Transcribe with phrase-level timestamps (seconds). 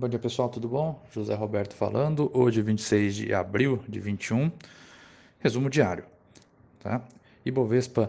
[0.00, 1.04] Bom dia pessoal, tudo bom?
[1.10, 2.30] José Roberto falando.
[2.32, 4.48] Hoje, 26 de abril de 21,
[5.40, 6.04] resumo diário.
[6.78, 7.02] Tá?
[7.44, 8.08] Ibovespa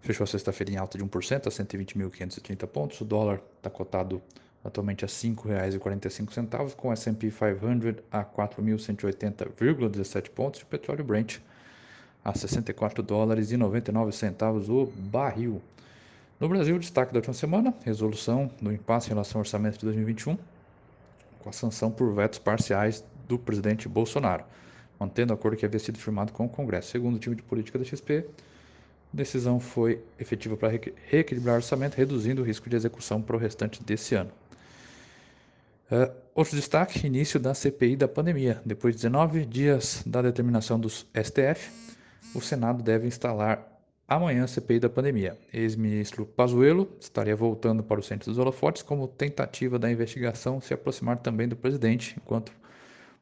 [0.00, 3.00] fechou a sexta-feira em alta de 1% a 120.530 pontos.
[3.00, 4.22] O dólar está cotado
[4.64, 11.38] atualmente a R$ 5,45, com S&P 500 a 4.180,17 pontos e o petróleo Brent
[12.24, 15.60] a 64 dólares e 99 centavos o barril.
[16.38, 20.38] No Brasil, destaque da última semana, resolução do impasse em relação ao orçamento de 2021,
[21.40, 24.44] com a sanção por vetos parciais do presidente Bolsonaro,
[24.98, 26.90] mantendo o acordo que havia sido firmado com o Congresso.
[26.90, 28.26] Segundo o time de política da XP,
[29.12, 30.72] a decisão foi efetiva para
[31.06, 34.30] reequilibrar o orçamento, reduzindo o risco de execução para o restante desse ano.
[35.90, 38.62] Uh, outro destaque: início da CPI da pandemia.
[38.64, 41.70] Depois de 19 dias da determinação dos STF,
[42.32, 43.66] o Senado deve instalar
[44.10, 45.38] amanhã CPI da pandemia.
[45.52, 51.18] Ex-ministro Pazuello estaria voltando para o centro dos holofotes como tentativa da investigação se aproximar
[51.18, 52.50] também do presidente, enquanto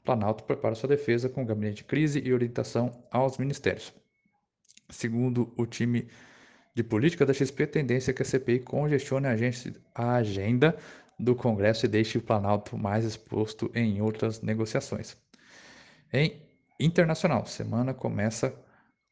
[0.03, 3.93] Planalto prepara sua defesa com gabinete de crise e orientação aos ministérios.
[4.89, 6.09] Segundo o time
[6.75, 9.27] de política da XP, tendência é que a CPI congestione
[9.95, 10.75] a agenda
[11.19, 15.19] do Congresso e deixe o Planalto mais exposto em outras negociações.
[16.11, 16.41] Em
[16.81, 18.55] internacional, semana começa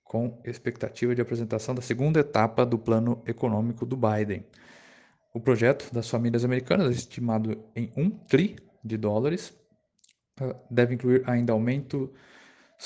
[0.06, 4.46] com expectativa de apresentação da segunda etapa do plano econômico do Biden.
[5.34, 9.54] O projeto das famílias americanas, estimado em 1 tri de dólares,
[10.40, 12.08] ah, deve incluir ainda aumentos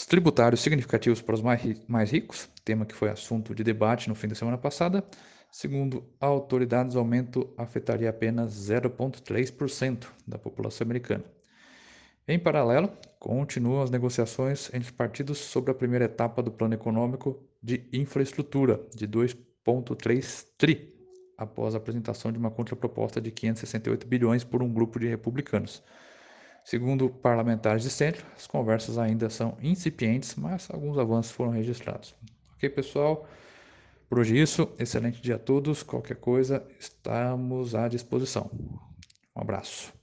[0.08, 4.34] tributários significativos para os mais ricos, tema que foi assunto de debate no fim da
[4.34, 5.04] semana passada,
[5.52, 11.24] Segundo autoridades, o aumento afetaria apenas 0,3% da população americana.
[12.30, 17.88] Em paralelo, continuam as negociações entre partidos sobre a primeira etapa do plano econômico de
[17.92, 20.94] infraestrutura, de 2,3 tri,
[21.36, 25.82] após a apresentação de uma contraproposta de 568 bilhões por um grupo de republicanos.
[26.64, 32.14] Segundo parlamentares de centro, as conversas ainda são incipientes, mas alguns avanços foram registrados.
[32.54, 33.26] Ok, pessoal?
[34.08, 35.82] Por hoje é isso, excelente dia a todos.
[35.82, 38.48] Qualquer coisa, estamos à disposição.
[39.34, 39.99] Um abraço.